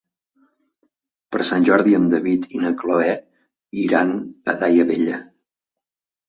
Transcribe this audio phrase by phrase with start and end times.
[1.35, 3.11] Per Sant Jordi en David i na Cloè
[3.83, 5.21] iran a Daia Vella.